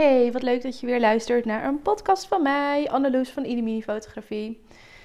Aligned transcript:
Hey, 0.00 0.32
wat 0.32 0.42
leuk 0.42 0.62
dat 0.62 0.80
je 0.80 0.86
weer 0.86 1.00
luistert 1.00 1.44
naar 1.44 1.64
een 1.64 1.82
podcast 1.82 2.26
van 2.26 2.42
mij, 2.42 2.90
Anneloes 2.90 3.30
van 3.30 3.44
Inimini 3.44 3.82
Fotografie. 3.82 4.60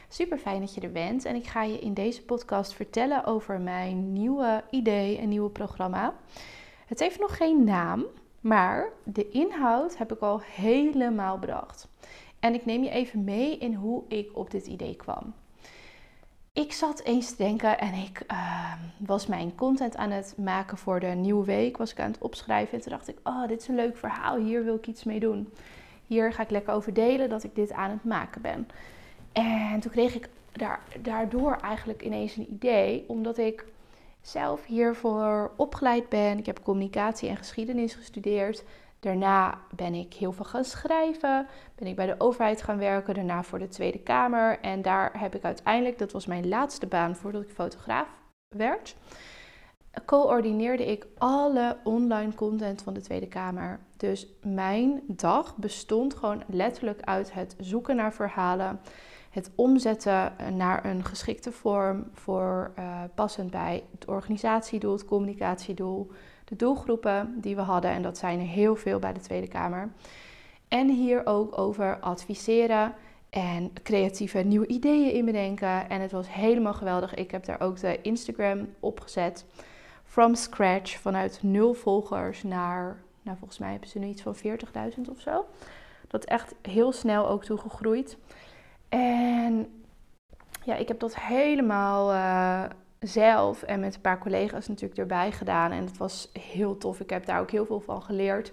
Super 0.09 0.37
fijn 0.37 0.59
dat 0.59 0.75
je 0.75 0.81
er 0.81 0.91
bent 0.91 1.25
en 1.25 1.35
ik 1.35 1.45
ga 1.45 1.63
je 1.63 1.79
in 1.79 1.93
deze 1.93 2.23
podcast 2.23 2.73
vertellen 2.73 3.25
over 3.25 3.61
mijn 3.61 4.13
nieuwe 4.13 4.63
idee 4.69 5.17
en 5.17 5.29
nieuwe 5.29 5.49
programma. 5.49 6.13
Het 6.85 6.99
heeft 6.99 7.19
nog 7.19 7.37
geen 7.37 7.63
naam, 7.63 8.05
maar 8.39 8.89
de 9.03 9.29
inhoud 9.29 9.97
heb 9.97 10.11
ik 10.11 10.19
al 10.19 10.41
helemaal 10.41 11.39
bedacht. 11.39 11.87
En 12.39 12.53
ik 12.53 12.65
neem 12.65 12.83
je 12.83 12.89
even 12.89 13.23
mee 13.23 13.57
in 13.57 13.73
hoe 13.73 14.03
ik 14.07 14.29
op 14.33 14.51
dit 14.51 14.67
idee 14.67 14.95
kwam. 14.95 15.33
Ik 16.55 16.73
zat 16.73 17.01
eens 17.03 17.29
te 17.29 17.35
denken 17.35 17.79
en 17.79 17.93
ik 17.93 18.23
ehm, 18.27 18.77
was 18.97 19.27
mijn 19.27 19.55
content 19.55 19.95
aan 19.95 20.11
het 20.11 20.33
maken 20.37 20.77
voor 20.77 20.99
de 20.99 21.07
nieuwe 21.07 21.45
week. 21.45 21.77
Was 21.77 21.91
ik 21.91 21.99
aan 21.99 22.11
het 22.11 22.21
opschrijven 22.21 22.73
en 22.73 22.81
toen 22.81 22.91
dacht 22.91 23.07
ik, 23.07 23.17
oh, 23.23 23.47
dit 23.47 23.61
is 23.61 23.67
een 23.67 23.75
leuk 23.75 23.97
verhaal. 23.97 24.37
Hier 24.37 24.63
wil 24.63 24.75
ik 24.75 24.87
iets 24.87 25.03
mee 25.03 25.19
doen. 25.19 25.53
Hier 26.07 26.33
ga 26.33 26.43
ik 26.43 26.49
lekker 26.49 26.73
over 26.73 26.93
delen 26.93 27.29
dat 27.29 27.43
ik 27.43 27.55
dit 27.55 27.71
aan 27.71 27.89
het 27.89 28.03
maken 28.03 28.41
ben. 28.41 28.67
En 29.31 29.79
toen 29.79 29.91
kreeg 29.91 30.15
ik 30.15 30.29
daar, 30.51 30.81
daardoor 31.01 31.57
eigenlijk 31.61 32.03
ineens 32.03 32.35
een 32.35 32.51
idee, 32.51 33.03
omdat 33.07 33.37
ik 33.37 33.65
zelf 34.21 34.65
hiervoor 34.65 35.51
opgeleid 35.55 36.09
ben. 36.09 36.37
Ik 36.37 36.45
heb 36.45 36.63
communicatie 36.63 37.29
en 37.29 37.37
geschiedenis 37.37 37.93
gestudeerd. 37.93 38.63
Daarna 39.05 39.57
ben 39.75 39.93
ik 39.93 40.13
heel 40.13 40.31
veel 40.31 40.45
gaan 40.45 40.63
schrijven. 40.63 41.47
Ben 41.75 41.87
ik 41.87 41.95
bij 41.95 42.05
de 42.05 42.15
overheid 42.17 42.61
gaan 42.61 42.77
werken. 42.77 43.13
Daarna 43.13 43.43
voor 43.43 43.59
de 43.59 43.67
Tweede 43.67 43.99
Kamer. 43.99 44.59
En 44.59 44.81
daar 44.81 45.19
heb 45.19 45.35
ik 45.35 45.43
uiteindelijk, 45.43 45.97
dat 45.97 46.11
was 46.11 46.25
mijn 46.25 46.47
laatste 46.47 46.87
baan 46.87 47.15
voordat 47.15 47.41
ik 47.41 47.49
fotograaf 47.49 48.07
werd. 48.47 48.95
Coördineerde 50.05 50.85
ik 50.85 51.05
alle 51.17 51.77
online 51.83 52.33
content 52.33 52.81
van 52.81 52.93
de 52.93 53.01
Tweede 53.01 53.27
Kamer. 53.27 53.79
Dus 53.97 54.27
mijn 54.41 55.01
dag 55.07 55.55
bestond 55.55 56.13
gewoon 56.15 56.43
letterlijk 56.47 57.01
uit 57.01 57.33
het 57.33 57.55
zoeken 57.59 57.95
naar 57.95 58.13
verhalen. 58.13 58.79
Het 59.35 59.51
omzetten 59.55 60.33
naar 60.53 60.85
een 60.85 61.03
geschikte 61.03 61.51
vorm 61.51 62.09
voor 62.13 62.71
uh, 62.79 63.01
passend 63.15 63.51
bij 63.51 63.83
het 63.91 64.07
organisatiedoel, 64.07 64.91
het 64.91 65.05
communicatiedoel 65.05 66.11
de 66.45 66.55
doelgroepen 66.55 67.33
die 67.41 67.55
we 67.55 67.61
hadden. 67.61 67.91
En 67.91 68.01
dat 68.01 68.17
zijn 68.17 68.39
er 68.39 68.45
heel 68.45 68.75
veel 68.75 68.99
bij 68.99 69.13
de 69.13 69.19
Tweede 69.19 69.47
Kamer. 69.47 69.91
En 70.67 70.89
hier 70.89 71.25
ook 71.25 71.57
over 71.57 71.99
adviseren 71.99 72.93
en 73.29 73.71
creatieve 73.83 74.39
nieuwe 74.39 74.67
ideeën 74.67 75.13
in 75.13 75.25
bedenken. 75.25 75.89
En 75.89 76.01
het 76.01 76.11
was 76.11 76.33
helemaal 76.33 76.73
geweldig. 76.73 77.13
Ik 77.13 77.31
heb 77.31 77.45
daar 77.45 77.61
ook 77.61 77.79
de 77.79 78.01
Instagram 78.01 78.67
opgezet. 78.79 79.45
From 80.03 80.35
scratch, 80.35 80.99
vanuit 80.99 81.39
nul 81.41 81.73
volgers 81.73 82.43
naar, 82.43 83.03
nou 83.21 83.37
volgens 83.37 83.59
mij 83.59 83.71
hebben 83.71 83.89
ze 83.89 83.99
nu 83.99 84.07
iets 84.07 84.21
van 84.21 84.35
40.000 84.35 84.41
of 85.09 85.19
zo. 85.19 85.45
Dat 86.07 86.25
echt 86.25 86.55
heel 86.61 86.91
snel 86.91 87.27
ook 87.27 87.43
toegegroeid. 87.43 88.17
En 88.89 89.83
ja, 90.63 90.75
ik 90.75 90.87
heb 90.87 90.99
dat 90.99 91.19
helemaal 91.19 92.13
uh, 92.13 92.63
zelf 92.99 93.63
en 93.63 93.79
met 93.79 93.95
een 93.95 94.01
paar 94.01 94.19
collega's 94.19 94.67
natuurlijk 94.67 94.99
erbij 94.99 95.31
gedaan. 95.31 95.71
En 95.71 95.85
het 95.85 95.97
was 95.97 96.29
heel 96.33 96.77
tof. 96.77 96.99
Ik 96.99 97.09
heb 97.09 97.25
daar 97.25 97.39
ook 97.39 97.51
heel 97.51 97.65
veel 97.65 97.79
van 97.79 98.01
geleerd. 98.01 98.51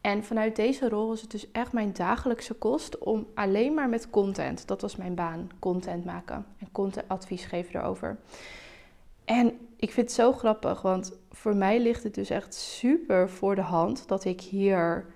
En 0.00 0.24
vanuit 0.24 0.56
deze 0.56 0.88
rol 0.88 1.08
was 1.08 1.20
het 1.20 1.30
dus 1.30 1.50
echt 1.50 1.72
mijn 1.72 1.92
dagelijkse 1.92 2.54
kost 2.54 2.98
om 2.98 3.26
alleen 3.34 3.74
maar 3.74 3.88
met 3.88 4.10
content, 4.10 4.66
dat 4.66 4.80
was 4.80 4.96
mijn 4.96 5.14
baan, 5.14 5.50
content 5.58 6.04
maken 6.04 6.46
en 6.58 6.68
content 6.72 7.08
advies 7.08 7.44
geven 7.44 7.80
erover. 7.80 8.16
En 9.24 9.46
ik 9.76 9.92
vind 9.92 10.06
het 10.06 10.16
zo 10.16 10.32
grappig, 10.32 10.82
want 10.82 11.18
voor 11.30 11.56
mij 11.56 11.80
ligt 11.80 12.02
het 12.02 12.14
dus 12.14 12.30
echt 12.30 12.54
super 12.54 13.30
voor 13.30 13.54
de 13.54 13.60
hand 13.60 14.08
dat 14.08 14.24
ik 14.24 14.40
hier 14.40 15.06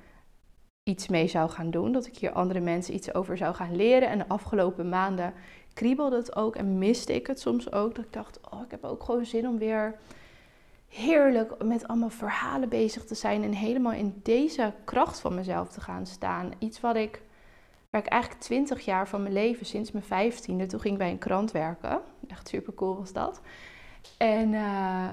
iets 0.86 1.08
mee 1.08 1.28
zou 1.28 1.50
gaan 1.50 1.70
doen, 1.70 1.92
dat 1.92 2.06
ik 2.06 2.16
hier 2.16 2.32
andere 2.32 2.60
mensen 2.60 2.94
iets 2.94 3.14
over 3.14 3.36
zou 3.36 3.54
gaan 3.54 3.76
leren. 3.76 4.08
En 4.08 4.18
de 4.18 4.28
afgelopen 4.28 4.88
maanden 4.88 5.34
kriebelde 5.74 6.16
het 6.16 6.36
ook 6.36 6.56
en 6.56 6.78
miste 6.78 7.14
ik 7.14 7.26
het 7.26 7.40
soms 7.40 7.72
ook. 7.72 7.94
Dat 7.94 8.04
ik 8.04 8.12
dacht, 8.12 8.40
oh, 8.50 8.62
ik 8.62 8.70
heb 8.70 8.84
ook 8.84 9.02
gewoon 9.02 9.24
zin 9.26 9.48
om 9.48 9.58
weer 9.58 9.98
heerlijk 10.88 11.64
met 11.64 11.88
allemaal 11.88 12.10
verhalen 12.10 12.68
bezig 12.68 13.04
te 13.04 13.14
zijn 13.14 13.42
en 13.42 13.52
helemaal 13.52 13.92
in 13.92 14.20
deze 14.22 14.72
kracht 14.84 15.20
van 15.20 15.34
mezelf 15.34 15.68
te 15.68 15.80
gaan 15.80 16.06
staan. 16.06 16.50
Iets 16.58 16.80
wat 16.80 16.96
ik, 16.96 17.22
waar 17.90 18.00
ik 18.00 18.08
eigenlijk 18.08 18.42
twintig 18.42 18.84
jaar 18.84 19.08
van 19.08 19.22
mijn 19.22 19.34
leven, 19.34 19.66
sinds 19.66 19.92
mijn 19.92 20.04
vijftiende, 20.04 20.66
toen 20.66 20.80
ging 20.80 20.98
bij 20.98 21.10
een 21.10 21.18
krant 21.18 21.50
werken. 21.50 22.00
Echt 22.28 22.48
super 22.48 22.74
cool 22.74 22.96
was 22.96 23.12
dat. 23.12 23.40
En 24.18 24.52
uh, 24.52 25.08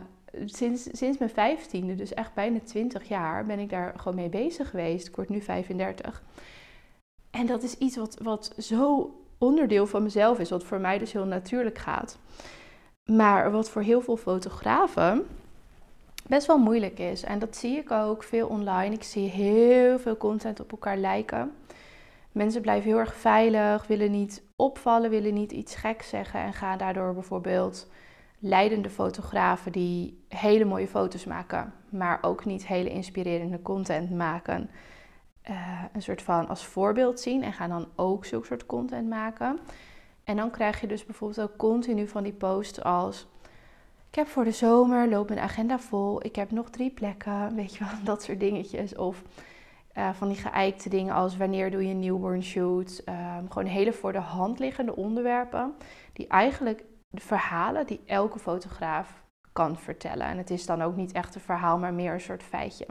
sinds, 0.46 0.88
sinds 0.92 1.18
mijn 1.18 1.32
vijftiende, 1.32 1.96
dus 1.96 2.14
echt 2.14 2.34
bijna 2.34 2.60
twintig 2.60 3.08
jaar, 3.08 3.46
ben 3.46 3.60
ik 3.60 3.70
daar 3.70 3.94
gewoon 3.98 4.16
mee 4.16 4.30
bezig 4.30 4.70
geweest. 4.70 5.08
Ik 5.08 5.16
word 5.16 5.30
nu 5.30 5.42
35. 5.42 6.24
En 7.32 7.46
dat 7.46 7.64
is 7.64 7.78
iets 7.78 7.96
wat, 7.96 8.18
wat 8.22 8.54
zo 8.58 9.14
onderdeel 9.38 9.88
van 9.88 10.04
mezelf 10.04 10.40
is, 10.40 10.50
wat 10.50 10.64
voor 10.64 10.80
mij 10.80 10.98
dus 10.98 11.14
heel 11.14 11.26
natuurlijk 11.26 11.78
gaat. 11.78 12.18
Maar 13.12 13.52
wat 13.52 13.70
voor 13.70 13.82
heel 13.82 14.02
veel 14.02 14.18
fotografen 14.18 15.26
best 16.28 16.48
wel 16.48 16.58
moeilijk 16.58 17.00
is. 17.00 17.24
En 17.24 17.40
dat 17.40 17.56
zie 17.56 17.78
ik 17.78 17.92
ook 17.92 18.24
veel 18.24 18.48
online. 18.48 18.96
Ik 18.96 19.04
zie 19.04 19.30
heel 19.30 20.00
veel 20.00 20.18
content 20.18 20.60
op 20.60 20.72
elkaar 20.72 20.98
lijken. 20.98 21.52
Mensen 22.32 22.62
blijven 22.62 22.90
heel 22.90 23.00
erg 23.00 23.16
veilig, 23.16 23.88
willen 23.88 24.12
niet 24.12 24.44
opvallen, 24.56 25.10
willen 25.10 25.34
niet 25.34 25.52
iets 25.52 25.76
geks 25.76 26.10
zeggen 26.10 26.40
en 26.40 26.54
gaan 26.54 26.78
daardoor 26.78 27.14
bijvoorbeeld 27.14 27.88
leidende 28.46 28.90
fotografen 28.90 29.72
die 29.72 30.24
hele 30.28 30.66
mooie 30.66 30.88
foto's 30.88 31.26
maken, 31.26 31.74
maar 31.90 32.20
ook 32.22 32.46
niet 32.46 32.68
hele 32.68 32.90
inspirerende 32.90 33.62
content 33.62 34.10
maken 34.10 34.70
uh, 35.50 35.84
een 35.94 36.02
soort 36.02 36.22
van 36.22 36.48
als 36.48 36.66
voorbeeld 36.66 37.20
zien 37.20 37.44
en 37.44 37.54
gaan 37.54 37.70
dan 37.70 37.88
ook 37.96 38.26
zulke 38.26 38.46
soort 38.46 38.66
content 38.66 39.10
maken. 39.10 39.60
En 40.24 40.36
dan 40.36 40.52
krijg 40.52 40.82
je 40.82 40.88
dus 40.88 41.06
bijvoorbeeld 41.06 41.42
ook 41.50 41.58
continu 41.58 42.08
van 42.08 42.24
die 42.24 42.34
posts 42.34 42.84
als 42.84 43.28
ik 44.10 44.16
heb 44.16 44.28
voor 44.28 44.44
de 44.44 44.52
zomer, 44.52 45.10
loop 45.10 45.28
mijn 45.28 45.42
agenda 45.42 45.80
vol, 45.80 46.26
ik 46.26 46.36
heb 46.36 46.52
nog 46.52 46.70
drie 46.70 46.92
plekken, 46.92 47.50
weet 47.56 47.76
je 47.76 47.84
wel, 47.84 47.94
dat 48.04 48.24
soort 48.24 48.40
dingetjes. 48.40 48.96
Of 48.96 49.24
uh, 49.98 50.14
van 50.14 50.28
die 50.28 50.38
geëikte 50.38 50.90
dingen 50.90 51.14
als 51.14 51.38
wanneer 51.38 51.72
doe 51.72 51.84
je 51.84 51.90
een 51.94 52.00
newborn 52.00 52.44
shoot. 52.44 53.02
Um, 53.10 53.52
gewoon 53.52 53.68
hele 53.68 53.94
voor 53.94 54.12
de 54.12 54.20
hand 54.20 54.60
liggende 54.60 54.96
onderwerpen 54.96 55.74
die 56.14 56.28
eigenlijk 56.28 56.84
verhalen 57.14 57.88
die 57.88 58.02
elke 58.06 58.40
fotograaf 58.40 59.24
kan 59.54 59.78
vertellen. 59.78 60.28
En 60.28 60.38
het 60.38 60.50
is 60.50 60.66
dan 60.66 60.82
ook 60.82 60.96
niet 60.96 61.12
echt 61.12 61.36
een 61.36 61.42
verhaal, 61.42 61.78
maar 61.78 61.94
meer 61.94 62.14
een 62.14 62.22
soort 62.22 62.44
feitje. 62.44 62.86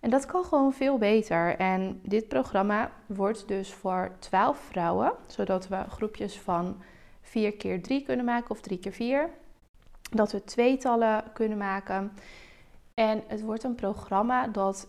En 0.00 0.10
dat 0.10 0.26
kan 0.26 0.44
gewoon 0.44 0.72
veel 0.72 0.98
beter. 0.98 1.56
En 1.56 2.00
dit 2.02 2.28
programma 2.28 2.90
wordt 3.06 3.48
dus 3.48 3.72
voor 3.72 4.10
12 4.18 4.58
vrouwen, 4.58 5.12
zodat 5.26 5.68
we 5.68 5.84
groepjes 5.88 6.40
van 6.40 6.82
4 7.20 7.52
keer 7.52 7.82
3 7.82 8.02
kunnen 8.02 8.24
maken 8.24 8.50
of 8.50 8.60
3 8.60 8.78
keer 8.78 8.92
4. 8.92 9.30
Dat 10.10 10.32
we 10.32 10.44
tweetallen 10.44 11.24
kunnen 11.32 11.58
maken. 11.58 12.12
En 12.94 13.22
het 13.26 13.42
wordt 13.42 13.64
een 13.64 13.74
programma 13.74 14.46
dat 14.46 14.88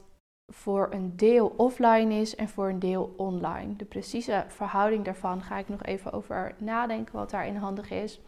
voor 0.53 0.87
een 0.91 1.15
deel 1.15 1.53
offline 1.57 2.19
is 2.19 2.35
en 2.35 2.49
voor 2.49 2.69
een 2.69 2.79
deel 2.79 3.13
online. 3.17 3.75
De 3.75 3.85
precieze 3.85 4.45
verhouding 4.47 5.05
daarvan 5.05 5.41
ga 5.41 5.57
ik 5.57 5.69
nog 5.69 5.83
even 5.83 6.13
over 6.13 6.55
nadenken 6.57 7.15
wat 7.15 7.29
daarin 7.29 7.55
handig 7.55 7.91
is. 7.91 8.21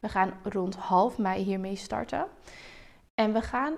We 0.00 0.08
gaan 0.08 0.32
rond 0.42 0.76
half 0.76 1.18
mei 1.18 1.42
hiermee 1.42 1.76
starten. 1.76 2.26
En 3.14 3.32
we 3.32 3.40
gaan 3.40 3.74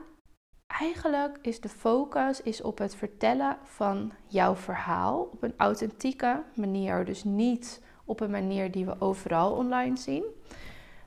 eigenlijk 0.66 1.38
is 1.42 1.60
de 1.60 1.68
focus 1.68 2.42
is 2.42 2.62
op 2.62 2.78
het 2.78 2.94
vertellen 2.94 3.56
van 3.62 4.12
jouw 4.26 4.54
verhaal 4.54 5.28
op 5.32 5.42
een 5.42 5.54
authentieke 5.56 6.42
manier. 6.54 7.04
Dus 7.04 7.24
niet 7.24 7.82
op 8.04 8.20
een 8.20 8.30
manier 8.30 8.70
die 8.70 8.86
we 8.86 9.00
overal 9.00 9.52
online 9.52 9.96
zien, 9.96 10.24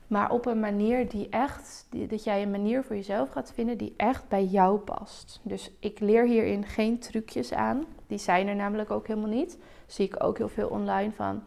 maar 0.08 0.32
op 0.32 0.46
een 0.46 0.60
manier 0.60 1.10
die 1.10 1.30
echt, 1.30 1.88
dat 2.10 2.24
jij 2.24 2.42
een 2.42 2.52
manier 2.52 2.84
voor 2.84 2.96
jezelf 2.96 3.30
gaat 3.30 3.52
vinden 3.54 3.78
die 3.78 3.94
echt 3.98 4.28
bij 4.28 4.46
jou 4.46 4.78
past. 4.78 5.40
Dus 5.44 5.72
ik 5.80 6.00
leer 6.00 6.26
hierin 6.26 6.66
geen 6.66 7.00
trucjes 7.00 7.54
aan. 7.54 7.86
Die 8.08 8.18
zijn 8.18 8.48
er 8.48 8.56
namelijk 8.56 8.92
ook 8.92 9.08
helemaal 9.08 9.30
niet. 9.30 9.58
Zie 9.86 10.06
ik 10.06 10.24
ook 10.24 10.38
heel 10.38 10.50
veel 10.50 10.68
online 10.68 11.12
van. 11.12 11.44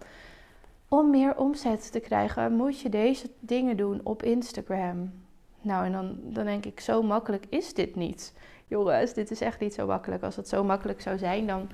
Om 0.88 1.10
meer 1.10 1.36
omzet 1.36 1.92
te 1.92 2.00
krijgen, 2.00 2.52
moet 2.52 2.80
je 2.80 2.88
deze 2.88 3.30
dingen 3.40 3.76
doen 3.76 4.00
op 4.04 4.22
Instagram. 4.22 5.12
Nou, 5.60 5.84
en 5.84 5.92
dan, 5.92 6.18
dan 6.22 6.44
denk 6.44 6.64
ik, 6.64 6.80
zo 6.80 7.02
makkelijk 7.02 7.46
is 7.48 7.74
dit 7.74 7.96
niet. 7.96 8.34
Jongens, 8.66 9.14
dit 9.14 9.30
is 9.30 9.40
echt 9.40 9.60
niet 9.60 9.74
zo 9.74 9.86
makkelijk. 9.86 10.22
Als 10.22 10.36
het 10.36 10.48
zo 10.48 10.64
makkelijk 10.64 11.00
zou 11.00 11.18
zijn, 11.18 11.46
dan 11.46 11.68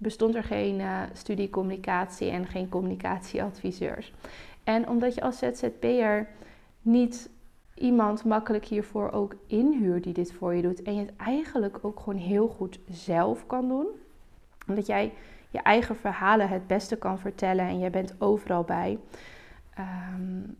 bestond 0.00 0.34
er 0.34 0.44
geen 0.44 0.80
uh, 0.80 1.02
studie 1.12 1.50
communicatie 1.50 2.30
en 2.30 2.46
geen 2.46 2.68
communicatieadviseurs. 2.68 4.12
En 4.64 4.88
omdat 4.88 5.14
je 5.14 5.20
als 5.20 5.38
ZZP'er 5.38 6.28
niet 6.82 7.30
iemand 7.74 8.24
makkelijk 8.24 8.64
hiervoor 8.64 9.10
ook 9.10 9.34
inhuurt 9.46 10.04
die 10.04 10.12
dit 10.12 10.32
voor 10.32 10.54
je 10.54 10.62
doet. 10.62 10.82
En 10.82 10.94
je 10.94 11.00
het 11.00 11.16
eigenlijk 11.16 11.78
ook 11.82 12.00
gewoon 12.00 12.18
heel 12.18 12.48
goed 12.48 12.78
zelf 12.90 13.46
kan 13.46 13.68
doen. 13.68 13.86
Omdat 14.66 14.86
jij 14.86 15.12
je 15.50 15.58
eigen 15.58 15.96
verhalen 15.96 16.48
het 16.48 16.66
beste 16.66 16.96
kan 16.96 17.18
vertellen 17.18 17.64
en 17.64 17.78
jij 17.78 17.90
bent 17.90 18.14
overal 18.18 18.64
bij. 18.64 18.98
Um, 19.78 20.56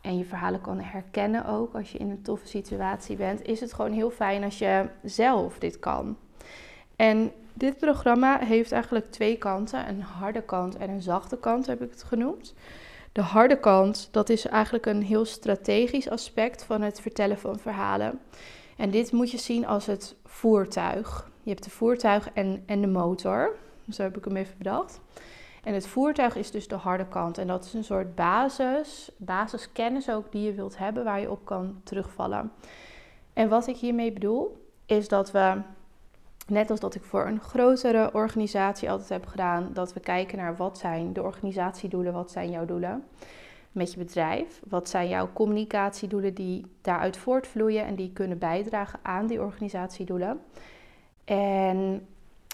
en 0.00 0.18
je 0.18 0.24
verhalen 0.24 0.60
kan 0.60 0.80
herkennen 0.80 1.46
ook 1.46 1.74
als 1.74 1.92
je 1.92 1.98
in 1.98 2.10
een 2.10 2.22
toffe 2.22 2.46
situatie 2.46 3.16
bent, 3.16 3.42
is 3.42 3.60
het 3.60 3.72
gewoon 3.72 3.92
heel 3.92 4.10
fijn 4.10 4.44
als 4.44 4.58
je 4.58 4.88
zelf 5.02 5.58
dit 5.58 5.78
kan. 5.78 6.16
En 6.96 7.32
dit 7.58 7.76
programma 7.76 8.38
heeft 8.38 8.72
eigenlijk 8.72 9.10
twee 9.10 9.36
kanten. 9.36 9.88
Een 9.88 10.02
harde 10.02 10.42
kant 10.42 10.76
en 10.76 10.90
een 10.90 11.02
zachte 11.02 11.38
kant 11.38 11.66
heb 11.66 11.82
ik 11.82 11.90
het 11.90 12.02
genoemd. 12.02 12.54
De 13.12 13.22
harde 13.22 13.60
kant, 13.60 14.08
dat 14.10 14.28
is 14.28 14.46
eigenlijk 14.46 14.86
een 14.86 15.02
heel 15.02 15.24
strategisch 15.24 16.10
aspect 16.10 16.64
van 16.64 16.82
het 16.82 17.00
vertellen 17.00 17.38
van 17.38 17.58
verhalen. 17.58 18.20
En 18.76 18.90
dit 18.90 19.12
moet 19.12 19.30
je 19.30 19.38
zien 19.38 19.66
als 19.66 19.86
het 19.86 20.16
voertuig. 20.24 21.30
Je 21.42 21.50
hebt 21.50 21.64
de 21.64 21.70
voertuig 21.70 22.30
en, 22.32 22.62
en 22.66 22.80
de 22.80 22.86
motor. 22.86 23.56
Zo 23.90 24.02
heb 24.02 24.16
ik 24.16 24.24
hem 24.24 24.36
even 24.36 24.58
bedacht. 24.58 25.00
En 25.62 25.74
het 25.74 25.86
voertuig 25.86 26.36
is 26.36 26.50
dus 26.50 26.68
de 26.68 26.74
harde 26.74 27.06
kant. 27.08 27.38
En 27.38 27.46
dat 27.46 27.64
is 27.64 27.74
een 27.74 27.84
soort 27.84 28.14
basis, 28.14 29.10
basiskennis 29.16 30.10
ook 30.10 30.32
die 30.32 30.42
je 30.42 30.54
wilt 30.54 30.78
hebben, 30.78 31.04
waar 31.04 31.20
je 31.20 31.30
op 31.30 31.44
kan 31.44 31.80
terugvallen. 31.84 32.52
En 33.32 33.48
wat 33.48 33.66
ik 33.66 33.76
hiermee 33.76 34.12
bedoel, 34.12 34.66
is 34.86 35.08
dat 35.08 35.30
we, 35.30 35.60
net 36.46 36.70
als 36.70 36.80
dat 36.80 36.94
ik 36.94 37.02
voor 37.02 37.26
een 37.26 37.40
grotere 37.40 38.10
organisatie 38.12 38.90
altijd 38.90 39.08
heb 39.08 39.26
gedaan, 39.26 39.70
dat 39.72 39.92
we 39.92 40.00
kijken 40.00 40.38
naar 40.38 40.56
wat 40.56 40.78
zijn 40.78 41.12
de 41.12 41.22
organisatiedoelen, 41.22 42.12
wat 42.12 42.30
zijn 42.30 42.50
jouw 42.50 42.64
doelen 42.64 43.04
met 43.72 43.92
je 43.92 43.98
bedrijf, 43.98 44.60
wat 44.68 44.88
zijn 44.88 45.08
jouw 45.08 45.28
communicatiedoelen 45.32 46.34
die 46.34 46.66
daaruit 46.80 47.16
voortvloeien 47.16 47.84
en 47.84 47.94
die 47.94 48.12
kunnen 48.12 48.38
bijdragen 48.38 48.98
aan 49.02 49.26
die 49.26 49.40
organisatiedoelen. 49.40 50.40
En 51.24 52.06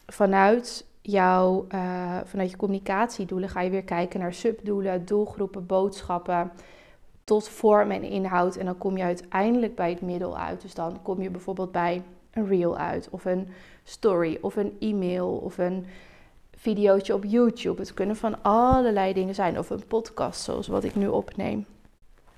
vanuit 0.07 0.87
jouw, 1.01 1.67
uh, 1.75 2.19
vanuit 2.25 2.51
je 2.51 2.57
communicatiedoelen 2.57 3.49
ga 3.49 3.61
je 3.61 3.71
weer 3.71 3.85
kijken 3.85 4.21
naar 4.21 4.33
subdoelen, 4.33 5.05
doelgroepen, 5.05 5.67
boodschappen, 5.67 6.53
tot 7.25 7.49
vorm 7.49 7.91
en 7.91 8.03
inhoud. 8.03 8.57
En 8.57 8.65
dan 8.65 8.79
kom 8.79 8.97
je 8.97 9.03
uiteindelijk 9.03 9.75
bij 9.75 9.91
het 9.91 10.01
middel 10.01 10.39
uit. 10.39 10.61
Dus 10.61 10.75
dan 10.75 11.03
kom 11.03 11.23
je 11.23 11.31
bijvoorbeeld 11.31 11.73
bij 11.73 12.03
een 12.33 12.47
reel 12.47 12.77
uit, 12.77 13.09
of 13.11 13.25
een 13.25 13.49
story, 13.85 14.39
of 14.41 14.57
een 14.57 14.77
e-mail, 14.81 15.29
of 15.29 15.59
een 15.59 15.87
videootje 16.57 17.15
op 17.15 17.25
YouTube. 17.25 17.81
Het 17.81 17.95
kunnen 17.95 18.17
van 18.17 18.43
allerlei 18.43 19.13
dingen 19.13 19.35
zijn, 19.35 19.59
of 19.59 19.71
een 19.71 19.87
podcast 19.87 20.41
zoals 20.41 20.67
wat 20.67 20.85
ik 20.85 20.95
nu 20.95 21.09
opneem. 21.09 21.67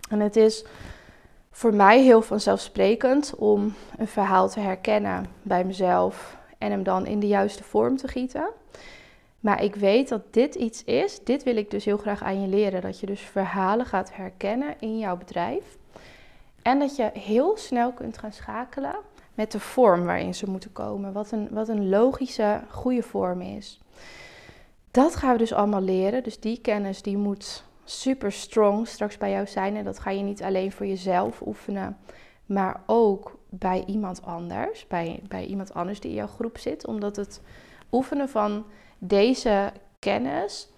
En 0.08 0.20
het 0.20 0.36
is 0.36 0.64
voor 1.50 1.74
mij 1.74 2.02
heel 2.02 2.22
vanzelfsprekend 2.22 3.34
om 3.34 3.74
een 3.96 4.06
verhaal 4.06 4.48
te 4.48 4.60
herkennen 4.60 5.26
bij 5.42 5.64
mezelf 5.64 6.38
en 6.58 6.70
hem 6.70 6.82
dan 6.82 7.06
in 7.06 7.20
de 7.20 7.26
juiste 7.26 7.64
vorm 7.64 7.96
te 7.96 8.08
gieten. 8.08 8.48
Maar 9.40 9.62
ik 9.62 9.74
weet 9.74 10.08
dat 10.08 10.32
dit 10.32 10.54
iets 10.54 10.84
is, 10.84 11.24
dit 11.24 11.42
wil 11.42 11.56
ik 11.56 11.70
dus 11.70 11.84
heel 11.84 11.96
graag 11.96 12.22
aan 12.22 12.40
je 12.40 12.48
leren, 12.48 12.80
dat 12.80 13.00
je 13.00 13.06
dus 13.06 13.20
verhalen 13.20 13.86
gaat 13.86 14.14
herkennen 14.14 14.74
in 14.78 14.98
jouw 14.98 15.16
bedrijf. 15.16 15.76
En 16.62 16.78
dat 16.78 16.96
je 16.96 17.10
heel 17.12 17.56
snel 17.56 17.92
kunt 17.92 18.18
gaan 18.18 18.32
schakelen 18.32 18.96
met 19.34 19.52
de 19.52 19.60
vorm 19.60 20.04
waarin 20.04 20.34
ze 20.34 20.50
moeten 20.50 20.72
komen. 20.72 21.12
Wat 21.12 21.30
een, 21.30 21.48
wat 21.50 21.68
een 21.68 21.88
logische, 21.88 22.60
goede 22.70 23.02
vorm 23.02 23.40
is. 23.40 23.80
Dat 24.90 25.16
gaan 25.16 25.32
we 25.32 25.38
dus 25.38 25.52
allemaal 25.52 25.82
leren. 25.82 26.22
Dus 26.22 26.40
die 26.40 26.60
kennis 26.60 27.02
die 27.02 27.16
moet 27.16 27.64
super 27.84 28.32
strong 28.32 28.88
straks 28.88 29.18
bij 29.18 29.30
jou 29.30 29.46
zijn. 29.46 29.76
En 29.76 29.84
dat 29.84 29.98
ga 29.98 30.10
je 30.10 30.22
niet 30.22 30.42
alleen 30.42 30.72
voor 30.72 30.86
jezelf 30.86 31.42
oefenen, 31.46 31.96
maar 32.46 32.80
ook 32.86 33.38
bij 33.48 33.84
iemand 33.86 34.22
anders. 34.22 34.86
Bij, 34.86 35.22
bij 35.28 35.46
iemand 35.46 35.74
anders 35.74 36.00
die 36.00 36.10
in 36.10 36.16
jouw 36.16 36.26
groep 36.26 36.58
zit. 36.58 36.86
Omdat 36.86 37.16
het 37.16 37.40
oefenen 37.92 38.28
van 38.28 38.64
deze 38.98 39.72
kennis 39.98 40.68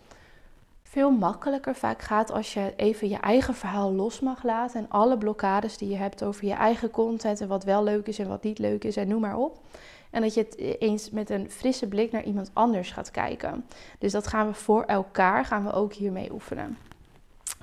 veel 0.96 1.10
makkelijker 1.10 1.74
vaak 1.74 2.02
gaat 2.02 2.32
als 2.32 2.54
je 2.54 2.72
even 2.76 3.08
je 3.08 3.16
eigen 3.16 3.54
verhaal 3.54 3.92
los 3.92 4.20
mag 4.20 4.42
laten. 4.42 4.80
En 4.80 4.86
alle 4.88 5.18
blokkades 5.18 5.78
die 5.78 5.88
je 5.88 5.96
hebt 5.96 6.22
over 6.22 6.46
je 6.46 6.52
eigen 6.52 6.90
content 6.90 7.40
en 7.40 7.48
wat 7.48 7.64
wel 7.64 7.84
leuk 7.84 8.06
is 8.06 8.18
en 8.18 8.28
wat 8.28 8.42
niet 8.42 8.58
leuk 8.58 8.84
is 8.84 8.96
en 8.96 9.08
noem 9.08 9.20
maar 9.20 9.36
op. 9.36 9.58
En 10.10 10.22
dat 10.22 10.34
je 10.34 10.40
het 10.40 10.80
eens 10.80 11.10
met 11.10 11.30
een 11.30 11.50
frisse 11.50 11.88
blik 11.88 12.12
naar 12.12 12.24
iemand 12.24 12.50
anders 12.52 12.90
gaat 12.90 13.10
kijken. 13.10 13.64
Dus 13.98 14.12
dat 14.12 14.26
gaan 14.26 14.46
we 14.46 14.54
voor 14.54 14.82
elkaar, 14.82 15.44
gaan 15.44 15.64
we 15.64 15.72
ook 15.72 15.92
hiermee 15.92 16.32
oefenen. 16.32 16.78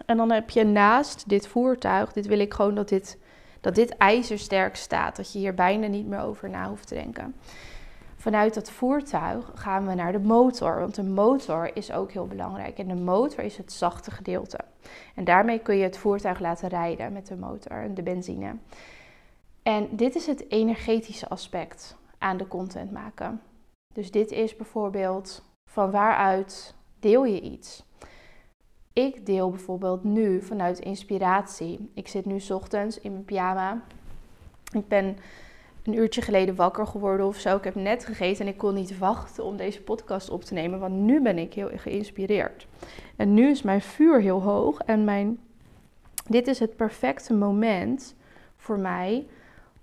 En 0.06 0.18
dan 0.18 0.32
heb 0.32 0.50
je 0.50 0.64
naast 0.64 1.30
dit 1.30 1.48
voertuig, 1.48 2.12
dit 2.12 2.26
wil 2.26 2.40
ik 2.40 2.54
gewoon 2.54 2.76
dat 2.76 2.90
dit, 2.90 3.18
dat 3.62 3.76
dit 3.76 3.98
ijzersterk 3.98 4.76
staat. 4.76 5.16
Dat 5.16 5.34
je 5.34 5.40
hier 5.40 5.54
bijna 5.54 5.88
niet 5.88 6.08
meer 6.08 6.22
over 6.22 6.50
na 6.50 6.68
hoeft 6.70 6.88
te 6.88 6.94
denken. 6.94 7.36
Vanuit 8.24 8.54
dat 8.54 8.72
voertuig 8.72 9.52
gaan 9.56 9.88
we 9.88 9.94
naar 9.94 10.12
de 10.12 10.20
motor, 10.20 10.80
want 10.80 10.96
de 10.96 11.04
motor 11.04 11.76
is 11.76 11.92
ook 11.92 12.12
heel 12.12 12.28
belangrijk. 12.28 12.78
En 12.78 12.88
de 12.88 12.96
motor 12.96 13.44
is 13.44 13.58
het 13.58 13.72
zachte 13.72 14.12
gedeelte. 14.12 14.60
En 15.16 15.24
daarmee 15.24 15.60
kun 15.60 15.76
je 15.76 15.84
het 15.84 15.98
voertuig 15.98 16.40
laten 16.40 16.70
rijden 16.70 17.14
met 17.14 17.28
de 17.28 17.36
motor, 17.36 17.94
de 17.94 18.04
benzine. 18.04 18.56
En 19.64 19.88
dit 19.92 20.16
is 20.16 20.28
het 20.28 20.52
energetische 20.52 21.28
aspect 21.28 21.98
aan 22.18 22.38
de 22.38 22.48
content 22.48 22.92
maken. 22.92 23.42
Dus 23.94 24.12
dit 24.12 24.32
is 24.32 24.56
bijvoorbeeld 24.56 25.44
van 25.70 25.92
waaruit 25.92 26.76
deel 27.00 27.26
je 27.26 27.42
iets. 27.42 27.84
Ik 28.94 29.26
deel 29.26 29.50
bijvoorbeeld 29.50 30.04
nu 30.04 30.42
vanuit 30.42 30.80
inspiratie. 30.80 31.92
Ik 31.94 32.08
zit 32.08 32.26
nu 32.26 32.42
ochtends 32.50 33.00
in 33.00 33.12
mijn 33.12 33.26
pyjama. 33.26 33.82
Ik 34.72 34.88
ben 34.88 35.18
een 35.84 35.98
uurtje 35.98 36.22
geleden 36.22 36.56
wakker 36.56 36.88
geworden 36.88 37.26
of 37.26 37.38
zo. 37.38 37.56
Ik 37.56 37.64
heb 37.64 37.76
net 37.76 38.06
gegeten 38.06 38.46
en 38.46 38.52
ik 38.52 38.58
kon 38.58 38.74
niet 38.74 38.98
wachten 38.98 39.44
om 39.44 39.58
deze 39.58 39.82
podcast 39.82 40.30
op 40.30 40.44
te 40.44 40.54
nemen, 40.54 40.80
want 40.80 40.94
nu 40.94 41.22
ben 41.22 41.38
ik 41.38 41.54
heel 41.54 41.70
geïnspireerd. 41.76 42.68
En 43.16 43.34
nu 43.34 43.50
is 43.50 43.62
mijn 43.62 43.82
vuur 43.82 44.22
heel 44.22 44.42
hoog 44.42 44.80
en 44.80 45.04
mijn, 45.04 45.40
dit 46.28 46.48
is 46.48 46.60
het 46.60 46.76
perfecte 46.76 47.34
moment 47.34 48.16
voor 48.58 48.80
mij 48.80 49.26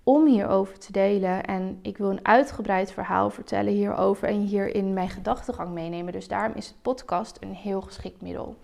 om 0.03 0.25
hierover 0.25 0.79
te 0.79 0.91
delen. 0.91 1.43
En 1.45 1.79
ik 1.81 1.97
wil 1.97 2.09
een 2.09 2.25
uitgebreid 2.25 2.91
verhaal 2.91 3.29
vertellen 3.29 3.73
hierover 3.73 4.27
en 4.27 4.39
hier 4.39 4.75
in 4.75 4.93
mijn 4.93 5.09
gedachtegang 5.09 5.73
meenemen. 5.73 6.13
Dus 6.13 6.27
daarom 6.27 6.55
is 6.55 6.67
het 6.67 6.81
podcast 6.81 7.37
een 7.39 7.53
heel 7.53 7.81
geschikt 7.81 8.21
middel. 8.21 8.55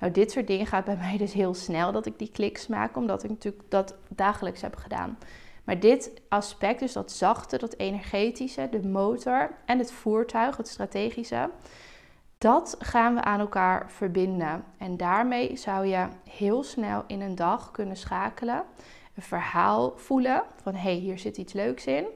Nou, 0.00 0.12
dit 0.12 0.30
soort 0.30 0.46
dingen 0.46 0.66
gaat 0.66 0.84
bij 0.84 0.96
mij 0.96 1.16
dus 1.16 1.32
heel 1.32 1.54
snel 1.54 1.92
dat 1.92 2.06
ik 2.06 2.18
die 2.18 2.30
kliks 2.30 2.66
maak, 2.66 2.96
omdat 2.96 3.24
ik 3.24 3.30
natuurlijk 3.30 3.64
dat 3.68 3.94
dagelijks 4.08 4.60
heb 4.60 4.76
gedaan. 4.76 5.18
Maar 5.68 5.80
dit 5.80 6.12
aspect, 6.28 6.80
dus 6.80 6.92
dat 6.92 7.12
zachte, 7.12 7.58
dat 7.58 7.76
energetische, 7.76 8.68
de 8.70 8.88
motor 8.88 9.50
en 9.64 9.78
het 9.78 9.92
voertuig, 9.92 10.56
het 10.56 10.68
strategische, 10.68 11.50
dat 12.38 12.76
gaan 12.78 13.14
we 13.14 13.22
aan 13.22 13.40
elkaar 13.40 13.90
verbinden. 13.90 14.64
En 14.78 14.96
daarmee 14.96 15.56
zou 15.56 15.86
je 15.86 16.06
heel 16.30 16.62
snel 16.62 17.04
in 17.06 17.20
een 17.20 17.34
dag 17.34 17.70
kunnen 17.70 17.96
schakelen 17.96 18.64
een 19.14 19.22
verhaal 19.22 19.92
voelen 19.96 20.42
van 20.62 20.74
hé, 20.74 20.80
hey, 20.80 20.94
hier 20.94 21.18
zit 21.18 21.36
iets 21.36 21.52
leuks 21.52 21.86
in. 21.86 22.06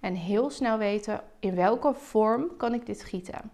En 0.00 0.14
heel 0.14 0.50
snel 0.50 0.78
weten 0.78 1.20
in 1.40 1.54
welke 1.54 1.94
vorm 1.94 2.56
kan 2.56 2.74
ik 2.74 2.86
dit 2.86 3.04
gieten. 3.04 3.50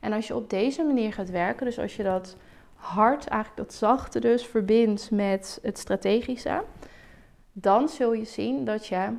En 0.00 0.12
als 0.12 0.26
je 0.26 0.34
op 0.34 0.50
deze 0.50 0.82
manier 0.82 1.12
gaat 1.12 1.30
werken, 1.30 1.66
dus 1.66 1.78
als 1.78 1.96
je 1.96 2.02
dat 2.02 2.36
hart, 2.74 3.26
eigenlijk 3.26 3.68
dat 3.68 3.76
zachte 3.76 4.20
dus, 4.20 4.46
verbindt 4.46 5.10
met 5.10 5.58
het 5.62 5.78
strategische, 5.78 6.64
dan 7.52 7.88
zul 7.88 8.12
je 8.12 8.24
zien 8.24 8.64
dat 8.64 8.86
je 8.86 9.16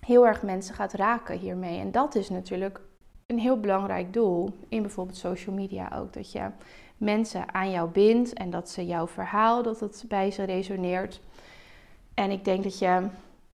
heel 0.00 0.26
erg 0.26 0.42
mensen 0.42 0.74
gaat 0.74 0.92
raken 0.92 1.38
hiermee. 1.38 1.78
En 1.78 1.90
dat 1.90 2.14
is 2.14 2.28
natuurlijk 2.28 2.80
een 3.26 3.38
heel 3.38 3.60
belangrijk 3.60 4.12
doel 4.12 4.50
in 4.68 4.82
bijvoorbeeld 4.82 5.16
social 5.16 5.54
media 5.54 5.92
ook. 5.94 6.12
Dat 6.12 6.32
je 6.32 6.50
mensen 6.96 7.54
aan 7.54 7.70
jou 7.70 7.90
bindt 7.90 8.32
en 8.32 8.50
dat 8.50 8.70
ze 8.70 8.86
jouw 8.86 9.06
verhaal, 9.06 9.62
dat 9.62 9.80
het 9.80 10.04
bij 10.08 10.30
ze 10.30 10.44
resoneert. 10.44 11.20
En 12.14 12.30
ik 12.30 12.44
denk 12.44 12.62
dat 12.62 12.78
je, 12.78 13.06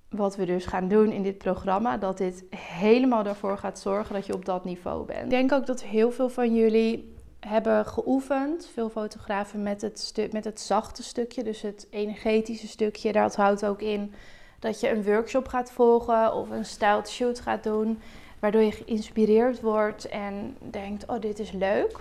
wat 0.08 0.36
we 0.36 0.44
dus 0.44 0.66
gaan 0.66 0.88
doen 0.88 1.12
in 1.12 1.22
dit 1.22 1.38
programma, 1.38 1.96
dat 1.96 2.18
dit 2.18 2.44
helemaal 2.56 3.24
ervoor 3.24 3.58
gaat 3.58 3.78
zorgen 3.78 4.14
dat 4.14 4.26
je 4.26 4.34
op 4.34 4.44
dat 4.44 4.64
niveau 4.64 5.06
bent. 5.06 5.24
Ik 5.24 5.30
denk 5.30 5.52
ook 5.52 5.66
dat 5.66 5.82
heel 5.82 6.10
veel 6.10 6.28
van 6.28 6.54
jullie 6.54 7.14
hebben 7.46 7.86
geoefend, 7.86 8.70
veel 8.72 8.88
fotografen, 8.88 9.62
met 9.62 9.82
het, 9.82 10.28
met 10.32 10.44
het 10.44 10.60
zachte 10.60 11.02
stukje, 11.02 11.42
dus 11.42 11.62
het 11.62 11.86
energetische 11.90 12.68
stukje. 12.68 13.12
Dat 13.12 13.36
houdt 13.36 13.64
ook 13.64 13.80
in 13.80 14.14
dat 14.58 14.80
je 14.80 14.90
een 14.90 15.04
workshop 15.04 15.48
gaat 15.48 15.72
volgen 15.72 16.34
of 16.34 16.50
een 16.50 16.64
styled 16.64 17.08
shoot 17.08 17.40
gaat 17.40 17.62
doen, 17.62 18.00
waardoor 18.38 18.62
je 18.62 18.72
geïnspireerd 18.72 19.60
wordt 19.60 20.08
en 20.08 20.56
denkt, 20.70 21.06
oh 21.06 21.20
dit 21.20 21.38
is 21.38 21.52
leuk. 21.52 21.98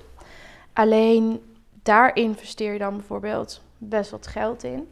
Alleen 0.73 1.41
daar 1.83 2.15
investeer 2.15 2.73
je 2.73 2.79
dan 2.79 2.95
bijvoorbeeld 2.95 3.61
best 3.77 4.11
wat 4.11 4.27
geld 4.27 4.63
in. 4.63 4.89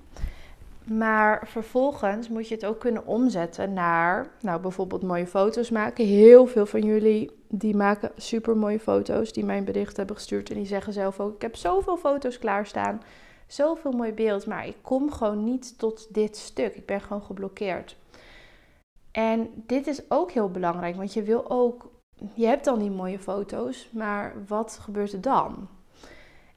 Maar 0.92 1.48
vervolgens 1.48 2.30
moet 2.30 2.48
je 2.48 2.56
het 2.56 2.66
ook 2.66 2.80
kunnen 2.80 3.06
omzetten 3.06 3.74
naar, 3.74 4.32
nou 4.42 4.62
bijvoorbeeld 4.62 5.04
mooie 5.04 5.28
foto's 5.28 5.70
maken. 5.70 6.06
Heel 6.06 6.46
veel 6.46 6.66
van 6.66 6.82
jullie 6.82 7.32
die 7.48 7.76
maken 7.76 8.12
super 8.16 8.58
mooie 8.58 8.80
foto's 8.80 9.34
die 9.34 9.46
mijn 9.46 9.64
bericht 9.64 9.98
hebben 9.98 10.16
gestuurd. 10.16 10.50
En 10.50 10.56
die 10.56 10.66
zeggen 10.66 10.94
zelf 10.94 11.20
ook, 11.20 11.36
ik 11.36 11.42
heb 11.42 11.56
zoveel 11.56 11.98
foto's 11.98 12.40
klaarstaan, 12.40 13.02
zoveel 13.48 13.92
mooi 13.92 14.14
beeld, 14.14 14.46
maar 14.46 14.68
ik 14.68 14.76
kom 14.82 15.12
gewoon 15.12 15.44
niet 15.44 15.78
tot 15.78 16.14
dit 16.14 16.38
stuk. 16.38 16.76
Ik 16.76 16.86
ben 16.86 17.02
gewoon 17.02 17.24
geblokkeerd. 17.24 17.98
En 19.12 19.50
dit 19.56 19.88
is 19.88 20.12
ook 20.12 20.32
heel 20.32 20.52
belangrijk, 20.52 20.96
want 20.96 21.14
je 21.14 21.24
wil 21.24 21.50
ook, 21.50 21.92
je 22.34 22.46
hebt 22.46 22.66
dan 22.66 22.80
die 22.80 22.92
mooie 22.92 23.20
foto's, 23.20 23.90
maar 23.92 24.34
wat 24.48 24.80
gebeurt 24.82 25.14
er 25.14 25.22
dan? 25.22 25.68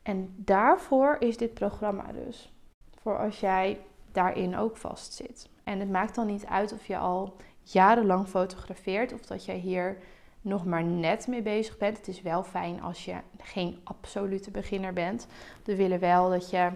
En 0.02 0.34
daarvoor 0.36 1.16
is 1.18 1.36
dit 1.36 1.54
programma 1.54 2.12
dus. 2.24 2.52
Voor 3.00 3.18
als 3.18 3.40
jij 3.40 3.78
daarin 4.12 4.56
ook 4.56 4.76
vastzit. 4.76 5.48
En 5.64 5.80
het 5.80 5.90
maakt 5.90 6.14
dan 6.14 6.26
niet 6.26 6.46
uit 6.46 6.72
of 6.72 6.86
je 6.86 6.98
al 6.98 7.36
jarenlang 7.62 8.28
fotografeert 8.28 9.12
of 9.12 9.20
dat 9.20 9.44
jij 9.44 9.56
hier 9.56 9.96
nog 10.40 10.64
maar 10.64 10.84
net 10.84 11.26
mee 11.26 11.42
bezig 11.42 11.78
bent. 11.78 11.96
Het 11.96 12.08
is 12.08 12.22
wel 12.22 12.42
fijn 12.42 12.82
als 12.82 13.04
je 13.04 13.16
geen 13.42 13.80
absolute 13.84 14.50
beginner 14.50 14.92
bent. 14.92 15.26
We 15.64 15.76
willen 15.76 15.98
wel 15.98 16.30
dat 16.30 16.50
je 16.50 16.70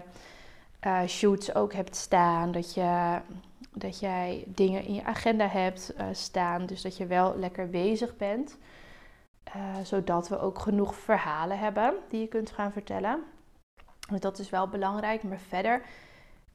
uh, 0.81 1.05
shoots 1.07 1.55
ook 1.55 1.73
hebt 1.73 1.95
staan, 1.95 2.51
dat, 2.51 2.73
je, 2.73 3.19
dat 3.73 3.99
jij 3.99 4.43
dingen 4.47 4.83
in 4.83 4.93
je 4.93 5.03
agenda 5.03 5.47
hebt 5.47 5.93
uh, 5.97 6.05
staan. 6.11 6.65
Dus 6.65 6.81
dat 6.81 6.97
je 6.97 7.05
wel 7.05 7.37
lekker 7.37 7.69
bezig 7.69 8.17
bent. 8.17 8.57
Uh, 9.55 9.75
zodat 9.83 10.29
we 10.29 10.39
ook 10.39 10.59
genoeg 10.59 10.95
verhalen 10.95 11.59
hebben 11.59 11.93
die 12.09 12.21
je 12.21 12.27
kunt 12.27 12.51
gaan 12.51 12.71
vertellen. 12.71 13.23
Dus 14.09 14.19
dat 14.19 14.39
is 14.39 14.49
wel 14.49 14.67
belangrijk. 14.67 15.23
Maar 15.23 15.39
verder 15.39 15.81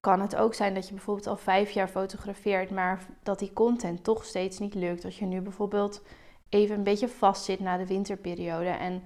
kan 0.02 0.20
het 0.20 0.36
ook 0.36 0.54
zijn 0.54 0.74
dat 0.74 0.88
je 0.88 0.94
bijvoorbeeld 0.94 1.26
al 1.26 1.36
vijf 1.36 1.70
jaar 1.70 1.88
fotografeert, 1.88 2.70
maar 2.70 3.06
dat 3.22 3.38
die 3.38 3.52
content 3.52 4.04
toch 4.04 4.24
steeds 4.24 4.58
niet 4.58 4.74
lukt. 4.74 5.02
Dat 5.02 5.16
je 5.16 5.24
nu 5.24 5.40
bijvoorbeeld 5.40 6.02
even 6.48 6.76
een 6.76 6.82
beetje 6.82 7.08
vast 7.08 7.44
zit 7.44 7.60
na 7.60 7.76
de 7.76 7.86
winterperiode. 7.86 8.68
En 8.68 9.02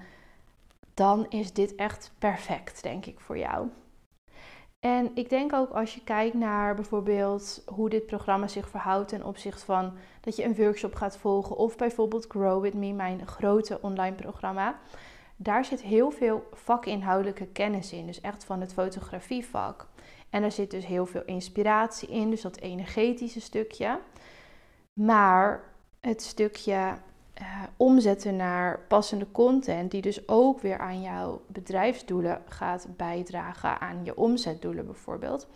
dan 0.94 1.26
is 1.28 1.52
dit 1.52 1.74
echt 1.74 2.12
perfect, 2.18 2.82
denk 2.82 3.06
ik, 3.06 3.20
voor 3.20 3.38
jou. 3.38 3.68
En 4.80 5.10
ik 5.14 5.30
denk 5.30 5.52
ook 5.52 5.70
als 5.70 5.94
je 5.94 6.04
kijkt 6.04 6.34
naar 6.34 6.74
bijvoorbeeld 6.74 7.62
hoe 7.66 7.88
dit 7.88 8.06
programma 8.06 8.48
zich 8.48 8.68
verhoudt 8.68 9.08
ten 9.08 9.24
opzichte 9.24 9.64
van 9.64 9.92
dat 10.20 10.36
je 10.36 10.44
een 10.44 10.56
workshop 10.56 10.94
gaat 10.94 11.16
volgen 11.16 11.56
of 11.56 11.76
bijvoorbeeld 11.76 12.26
Grow 12.28 12.62
With 12.62 12.74
Me, 12.74 12.92
mijn 12.92 13.26
grote 13.26 13.78
online 13.80 14.14
programma. 14.14 14.78
Daar 15.36 15.64
zit 15.64 15.82
heel 15.82 16.10
veel 16.10 16.48
vakinhoudelijke 16.52 17.46
kennis 17.46 17.92
in, 17.92 18.06
dus 18.06 18.20
echt 18.20 18.44
van 18.44 18.60
het 18.60 18.72
fotografievak. 18.72 19.86
En 20.36 20.42
er 20.42 20.52
zit 20.52 20.70
dus 20.70 20.86
heel 20.86 21.06
veel 21.06 21.22
inspiratie 21.24 22.08
in, 22.08 22.30
dus 22.30 22.40
dat 22.40 22.56
energetische 22.56 23.40
stukje. 23.40 23.98
Maar 24.92 25.62
het 26.00 26.22
stukje 26.22 26.72
uh, 27.40 27.62
omzetten 27.76 28.36
naar 28.36 28.80
passende 28.88 29.26
content, 29.32 29.90
die 29.90 30.02
dus 30.02 30.28
ook 30.28 30.60
weer 30.60 30.78
aan 30.78 31.02
jouw 31.02 31.42
bedrijfsdoelen 31.46 32.42
gaat 32.48 32.88
bijdragen, 32.96 33.80
aan 33.80 34.04
je 34.04 34.16
omzetdoelen 34.16 34.86
bijvoorbeeld. 34.86 35.48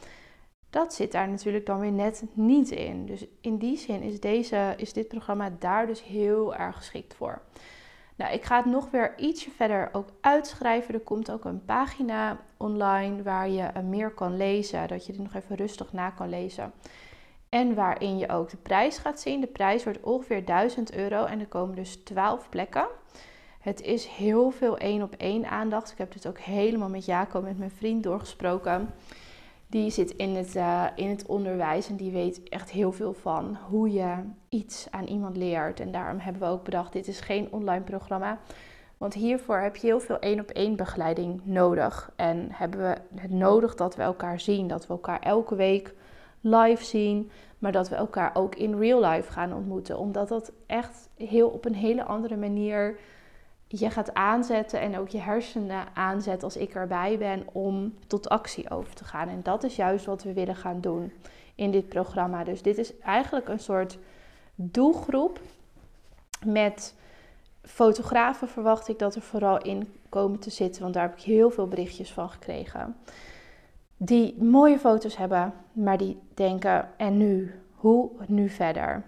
Dat 0.70 0.94
zit 0.94 1.12
daar 1.12 1.28
natuurlijk 1.28 1.66
dan 1.66 1.80
weer 1.80 1.92
net 1.92 2.24
niet 2.32 2.70
in. 2.70 3.06
Dus 3.06 3.26
in 3.40 3.56
die 3.56 3.76
zin 3.76 4.02
is, 4.02 4.20
deze, 4.20 4.74
is 4.76 4.92
dit 4.92 5.08
programma 5.08 5.50
daar 5.58 5.86
dus 5.86 6.02
heel 6.02 6.54
erg 6.54 6.76
geschikt 6.76 7.14
voor. 7.14 7.42
Nou, 8.20 8.32
ik 8.32 8.44
ga 8.44 8.56
het 8.56 8.64
nog 8.64 8.90
weer 8.90 9.18
ietsje 9.18 9.50
verder 9.50 9.88
ook 9.92 10.08
uitschrijven. 10.20 10.94
Er 10.94 11.00
komt 11.00 11.30
ook 11.30 11.44
een 11.44 11.64
pagina 11.64 12.38
online 12.56 13.22
waar 13.22 13.48
je 13.48 13.70
meer 13.84 14.10
kan 14.10 14.36
lezen, 14.36 14.88
dat 14.88 15.06
je 15.06 15.12
dit 15.12 15.22
nog 15.22 15.34
even 15.34 15.56
rustig 15.56 15.92
na 15.92 16.10
kan 16.10 16.28
lezen. 16.28 16.72
En 17.48 17.74
waarin 17.74 18.18
je 18.18 18.28
ook 18.28 18.50
de 18.50 18.56
prijs 18.56 18.98
gaat 18.98 19.20
zien. 19.20 19.40
De 19.40 19.46
prijs 19.46 19.84
wordt 19.84 20.00
ongeveer 20.00 20.44
1000 20.44 20.94
euro 20.94 21.24
en 21.24 21.40
er 21.40 21.46
komen 21.46 21.74
dus 21.74 21.96
12 21.96 22.48
plekken. 22.48 22.86
Het 23.60 23.80
is 23.80 24.06
heel 24.06 24.50
veel 24.50 24.78
één 24.78 25.02
op 25.02 25.14
één 25.14 25.50
aandacht. 25.50 25.90
Ik 25.90 25.98
heb 25.98 26.12
dit 26.12 26.26
ook 26.26 26.38
helemaal 26.38 26.88
met 26.88 27.04
Jaco, 27.04 27.40
met 27.40 27.58
mijn 27.58 27.70
vriend, 27.70 28.02
doorgesproken. 28.02 28.94
Die 29.70 29.90
zit 29.90 30.10
in 30.10 30.34
het, 30.34 30.56
uh, 30.56 30.86
in 30.94 31.08
het 31.08 31.26
onderwijs 31.26 31.88
en 31.88 31.96
die 31.96 32.12
weet 32.12 32.48
echt 32.48 32.70
heel 32.70 32.92
veel 32.92 33.12
van 33.12 33.58
hoe 33.68 33.92
je 33.92 34.14
iets 34.48 34.86
aan 34.90 35.06
iemand 35.06 35.36
leert. 35.36 35.80
En 35.80 35.92
daarom 35.92 36.18
hebben 36.18 36.42
we 36.42 36.48
ook 36.48 36.64
bedacht, 36.64 36.92
dit 36.92 37.08
is 37.08 37.20
geen 37.20 37.48
online 37.50 37.84
programma. 37.84 38.38
Want 38.98 39.14
hiervoor 39.14 39.58
heb 39.58 39.76
je 39.76 39.86
heel 39.86 40.00
veel 40.00 40.18
één 40.18 40.40
op 40.40 40.50
één 40.50 40.76
begeleiding 40.76 41.40
nodig. 41.44 42.12
En 42.16 42.48
hebben 42.52 42.80
we 42.80 43.20
het 43.20 43.30
nodig 43.30 43.74
dat 43.74 43.96
we 43.96 44.02
elkaar 44.02 44.40
zien, 44.40 44.68
dat 44.68 44.86
we 44.86 44.92
elkaar 44.92 45.20
elke 45.20 45.54
week 45.54 45.94
live 46.40 46.84
zien, 46.84 47.30
maar 47.58 47.72
dat 47.72 47.88
we 47.88 47.94
elkaar 47.94 48.30
ook 48.34 48.54
in 48.54 48.78
real 48.78 49.04
life 49.04 49.32
gaan 49.32 49.54
ontmoeten. 49.54 49.98
Omdat 49.98 50.28
dat 50.28 50.52
echt 50.66 51.08
heel 51.16 51.48
op 51.48 51.64
een 51.64 51.74
hele 51.74 52.04
andere 52.04 52.36
manier 52.36 52.98
je 53.78 53.90
gaat 53.90 54.14
aanzetten 54.14 54.80
en 54.80 54.98
ook 54.98 55.08
je 55.08 55.18
hersenen 55.18 55.86
aanzet 55.94 56.42
als 56.42 56.56
ik 56.56 56.74
erbij 56.74 57.18
ben 57.18 57.44
om 57.52 57.94
tot 58.06 58.28
actie 58.28 58.70
over 58.70 58.94
te 58.94 59.04
gaan. 59.04 59.28
En 59.28 59.42
dat 59.42 59.64
is 59.64 59.76
juist 59.76 60.06
wat 60.06 60.22
we 60.22 60.32
willen 60.32 60.56
gaan 60.56 60.80
doen 60.80 61.12
in 61.54 61.70
dit 61.70 61.88
programma. 61.88 62.44
Dus 62.44 62.62
dit 62.62 62.78
is 62.78 62.98
eigenlijk 62.98 63.48
een 63.48 63.60
soort 63.60 63.98
doelgroep 64.54 65.40
met 66.46 66.94
fotografen 67.62 68.48
verwacht 68.48 68.88
ik 68.88 68.98
dat 68.98 69.14
er 69.14 69.22
vooral 69.22 69.58
in 69.62 69.92
komen 70.08 70.38
te 70.38 70.50
zitten, 70.50 70.82
want 70.82 70.94
daar 70.94 71.08
heb 71.08 71.18
ik 71.18 71.24
heel 71.24 71.50
veel 71.50 71.68
berichtjes 71.68 72.12
van 72.12 72.30
gekregen 72.30 72.96
die 74.02 74.42
mooie 74.42 74.78
foto's 74.78 75.16
hebben, 75.16 75.52
maar 75.72 75.98
die 75.98 76.18
denken: 76.34 76.88
en 76.96 77.16
nu? 77.16 77.54
Hoe 77.74 78.10
nu 78.26 78.48
verder? 78.48 79.04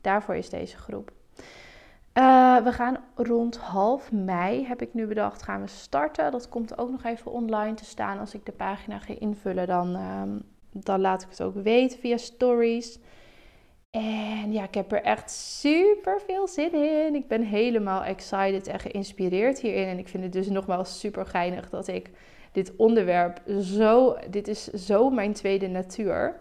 Daarvoor 0.00 0.34
is 0.34 0.50
deze 0.50 0.76
groep. 0.76 1.12
Uh, 2.14 2.64
we 2.64 2.72
gaan 2.72 2.96
rond 3.14 3.56
half 3.56 4.12
mei, 4.12 4.66
heb 4.66 4.82
ik 4.82 4.94
nu 4.94 5.06
bedacht, 5.06 5.42
gaan 5.42 5.60
we 5.60 5.66
starten. 5.66 6.30
Dat 6.30 6.48
komt 6.48 6.78
ook 6.78 6.90
nog 6.90 7.04
even 7.04 7.32
online 7.32 7.74
te 7.74 7.84
staan. 7.84 8.18
Als 8.18 8.34
ik 8.34 8.46
de 8.46 8.52
pagina 8.52 8.98
ga 8.98 9.14
invullen, 9.18 9.66
dan, 9.66 9.96
uh, 9.96 10.22
dan 10.72 11.00
laat 11.00 11.22
ik 11.22 11.28
het 11.28 11.42
ook 11.42 11.54
weten 11.54 11.98
via 11.98 12.16
stories. 12.16 12.98
En 13.90 14.52
ja, 14.52 14.62
ik 14.62 14.74
heb 14.74 14.92
er 14.92 15.02
echt 15.02 15.30
super 15.30 16.20
veel 16.26 16.48
zin 16.48 16.72
in. 16.72 17.14
Ik 17.14 17.28
ben 17.28 17.42
helemaal 17.42 18.04
excited 18.04 18.66
en 18.66 18.80
geïnspireerd 18.80 19.60
hierin. 19.60 19.86
En 19.88 19.98
ik 19.98 20.08
vind 20.08 20.22
het 20.22 20.32
dus 20.32 20.48
nogmaals 20.48 21.00
super 21.00 21.26
geinig 21.26 21.70
dat 21.70 21.88
ik 21.88 22.10
dit 22.52 22.76
onderwerp 22.76 23.42
zo, 23.60 24.16
dit 24.30 24.48
is 24.48 24.64
zo 24.66 25.10
mijn 25.10 25.32
tweede 25.32 25.68
natuur, 25.68 26.36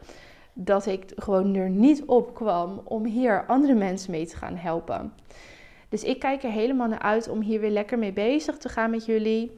dat 0.53 0.85
ik 0.85 1.11
gewoon 1.15 1.55
er 1.55 1.69
niet 1.69 2.05
op 2.05 2.33
kwam 2.33 2.81
om 2.83 3.05
hier 3.05 3.45
andere 3.45 3.73
mensen 3.73 4.11
mee 4.11 4.25
te 4.25 4.35
gaan 4.35 4.55
helpen. 4.55 5.13
Dus 5.91 6.03
ik 6.03 6.19
kijk 6.19 6.43
er 6.43 6.51
helemaal 6.51 6.87
naar 6.87 6.99
uit 7.01 7.29
om 7.29 7.41
hier 7.41 7.59
weer 7.59 7.69
lekker 7.69 7.99
mee 7.99 8.13
bezig 8.13 8.57
te 8.57 8.69
gaan 8.69 8.89
met 8.89 9.05
jullie. 9.05 9.51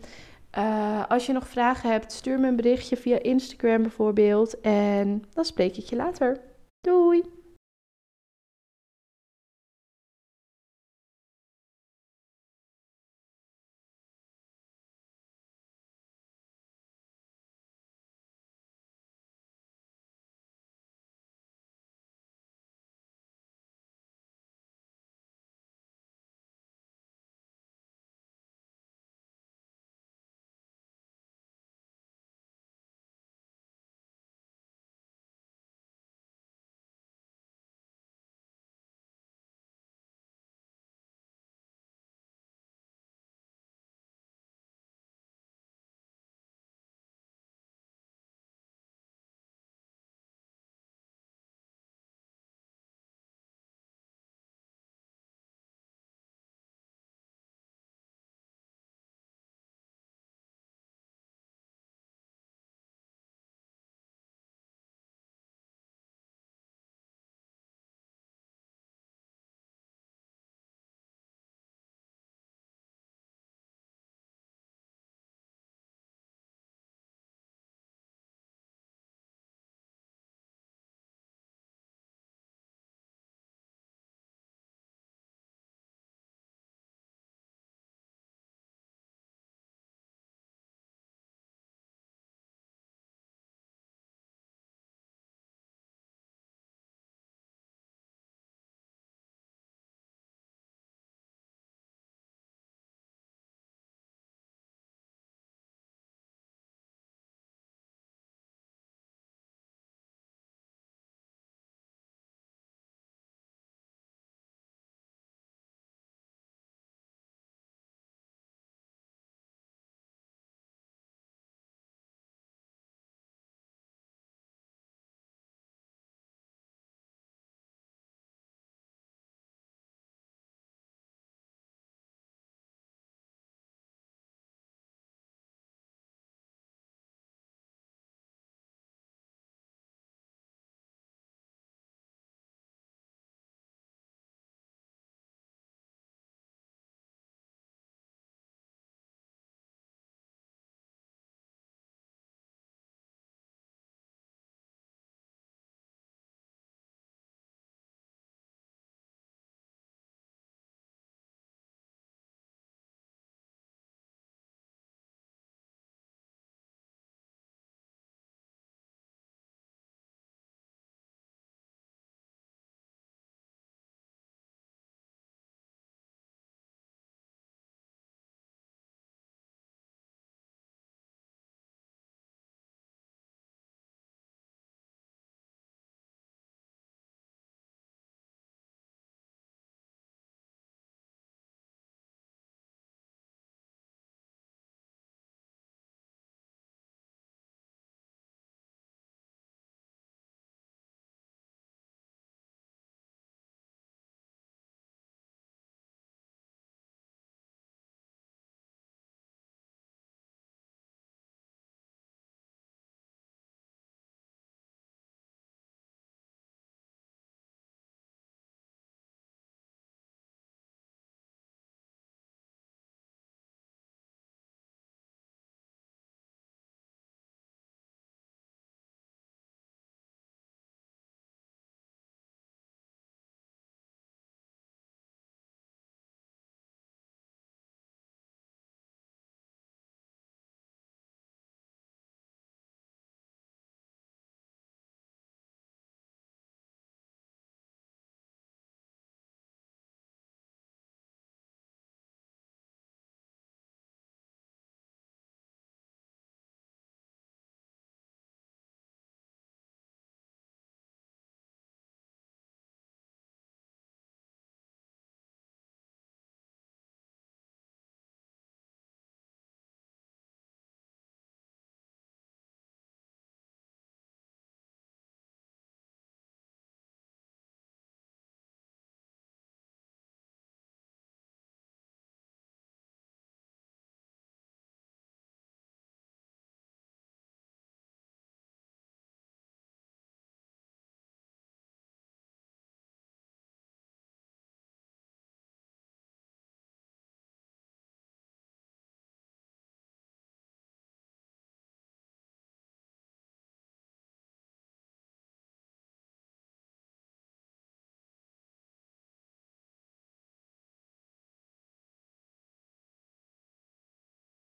Uh, 0.57 1.03
als 1.07 1.25
je 1.25 1.33
nog 1.33 1.47
vragen 1.47 1.91
hebt, 1.91 2.11
stuur 2.11 2.39
me 2.39 2.47
een 2.47 2.55
berichtje 2.55 2.97
via 2.97 3.21
Instagram 3.21 3.81
bijvoorbeeld. 3.81 4.61
En 4.61 5.23
dan 5.33 5.45
spreek 5.45 5.77
ik 5.77 5.85
je 5.85 5.95
later. 5.95 6.41
Doei! 6.81 7.42